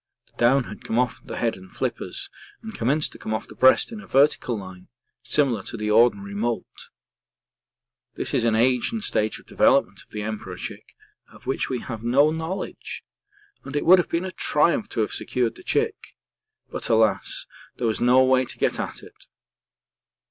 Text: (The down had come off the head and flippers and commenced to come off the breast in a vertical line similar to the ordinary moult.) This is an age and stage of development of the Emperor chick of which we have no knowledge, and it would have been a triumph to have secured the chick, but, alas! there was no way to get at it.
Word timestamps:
(The 0.31 0.37
down 0.39 0.63
had 0.63 0.83
come 0.83 0.97
off 0.97 1.23
the 1.23 1.37
head 1.37 1.55
and 1.55 1.71
flippers 1.71 2.31
and 2.63 2.73
commenced 2.73 3.11
to 3.11 3.19
come 3.19 3.35
off 3.35 3.45
the 3.47 3.53
breast 3.53 3.91
in 3.91 4.01
a 4.01 4.07
vertical 4.07 4.57
line 4.57 4.87
similar 5.21 5.61
to 5.61 5.77
the 5.77 5.91
ordinary 5.91 6.33
moult.) 6.33 6.89
This 8.15 8.33
is 8.33 8.43
an 8.43 8.55
age 8.55 8.91
and 8.91 9.03
stage 9.03 9.37
of 9.37 9.45
development 9.45 10.01
of 10.01 10.09
the 10.09 10.23
Emperor 10.23 10.57
chick 10.57 10.95
of 11.31 11.45
which 11.45 11.69
we 11.69 11.81
have 11.81 12.01
no 12.03 12.31
knowledge, 12.31 13.03
and 13.63 13.75
it 13.75 13.85
would 13.85 13.99
have 13.99 14.09
been 14.09 14.25
a 14.25 14.31
triumph 14.31 14.89
to 14.89 15.01
have 15.01 15.11
secured 15.13 15.53
the 15.53 15.61
chick, 15.63 16.15
but, 16.71 16.89
alas! 16.89 17.45
there 17.75 17.85
was 17.85 18.01
no 18.01 18.23
way 18.23 18.43
to 18.43 18.57
get 18.57 18.79
at 18.79 19.03
it. 19.03 19.27